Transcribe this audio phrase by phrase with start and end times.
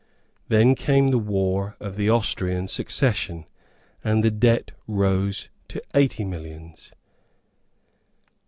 [0.47, 3.45] Then came the war of the Austrian Succession;
[4.03, 6.91] and the debt rose to eighty millions.